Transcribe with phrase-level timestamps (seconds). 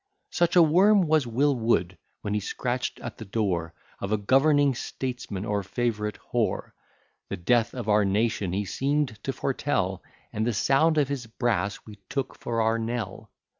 [0.31, 4.73] Such a worm was Will Wood, when he scratch'd at the door Of a governing
[4.73, 6.71] statesman or favourite whore;
[7.29, 10.01] The death of our nation he seem'd to foretell,
[10.33, 13.29] And the sound of his brass we took for our knell.